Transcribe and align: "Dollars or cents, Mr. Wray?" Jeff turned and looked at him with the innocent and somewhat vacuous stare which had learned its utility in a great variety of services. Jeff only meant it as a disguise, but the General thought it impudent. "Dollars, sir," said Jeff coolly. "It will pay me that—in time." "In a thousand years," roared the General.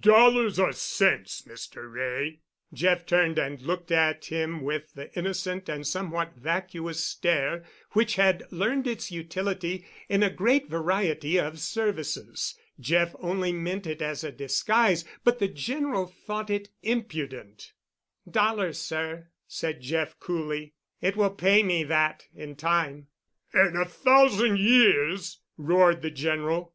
"Dollars 0.00 0.58
or 0.58 0.70
cents, 0.74 1.44
Mr. 1.48 1.90
Wray?" 1.90 2.40
Jeff 2.74 3.06
turned 3.06 3.38
and 3.38 3.58
looked 3.62 3.90
at 3.90 4.26
him 4.26 4.60
with 4.60 4.92
the 4.92 5.10
innocent 5.16 5.66
and 5.66 5.86
somewhat 5.86 6.34
vacuous 6.36 7.02
stare 7.02 7.64
which 7.92 8.16
had 8.16 8.42
learned 8.52 8.86
its 8.86 9.10
utility 9.10 9.86
in 10.10 10.22
a 10.22 10.28
great 10.28 10.68
variety 10.68 11.40
of 11.40 11.58
services. 11.58 12.54
Jeff 12.78 13.16
only 13.18 13.50
meant 13.50 13.86
it 13.86 14.02
as 14.02 14.22
a 14.22 14.30
disguise, 14.30 15.06
but 15.24 15.38
the 15.38 15.48
General 15.48 16.06
thought 16.06 16.50
it 16.50 16.68
impudent. 16.82 17.72
"Dollars, 18.30 18.78
sir," 18.78 19.30
said 19.46 19.80
Jeff 19.80 20.20
coolly. 20.20 20.74
"It 21.00 21.16
will 21.16 21.30
pay 21.30 21.62
me 21.62 21.82
that—in 21.84 22.56
time." 22.56 23.06
"In 23.54 23.74
a 23.74 23.86
thousand 23.86 24.58
years," 24.58 25.40
roared 25.56 26.02
the 26.02 26.10
General. 26.10 26.74